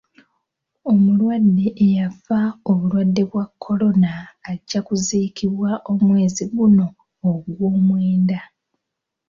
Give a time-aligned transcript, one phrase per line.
[0.91, 4.11] Omulwadde eyafa obulwadde bwa kolona
[4.49, 6.87] ajja kuziikibwa omwezi guno
[7.29, 8.39] ogw'omwenda